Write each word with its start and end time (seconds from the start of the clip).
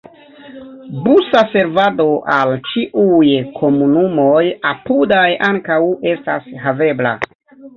Busa 1.07 1.41
servado 1.55 2.07
al 2.37 2.53
ĉiuj 2.69 3.29
komunumoj 3.59 4.43
apudaj 4.73 5.29
ankaŭ 5.51 5.81
estas 6.15 6.49
havebla. 6.65 7.17